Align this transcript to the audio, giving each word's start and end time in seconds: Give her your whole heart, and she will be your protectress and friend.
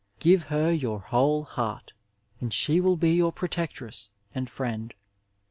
Give 0.19 0.41
her 0.45 0.71
your 0.71 0.97
whole 0.97 1.43
heart, 1.43 1.93
and 2.39 2.51
she 2.51 2.81
will 2.81 2.97
be 2.97 3.11
your 3.13 3.31
protectress 3.31 4.09
and 4.33 4.49
friend. 4.49 4.95